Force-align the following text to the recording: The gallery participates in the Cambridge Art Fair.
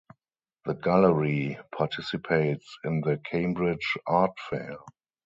The 0.65 0.73
gallery 0.73 1.59
participates 1.77 2.65
in 2.83 3.01
the 3.01 3.19
Cambridge 3.23 3.97
Art 4.07 4.31
Fair. 4.49 4.77